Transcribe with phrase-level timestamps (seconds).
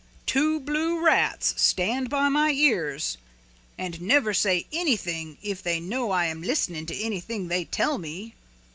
[0.25, 3.19] "Two blue rats stand by my ears
[3.77, 7.99] and never say anything even if they know I am listening to anything they tell
[7.99, 8.33] me."